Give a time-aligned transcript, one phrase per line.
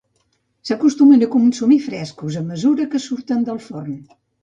[0.69, 3.99] S'acostumen a consumir frescos, a mesura que surten del forn.